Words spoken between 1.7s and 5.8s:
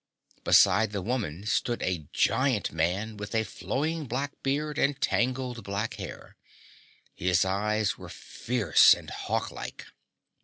a giant man with a flowing black beard and tangled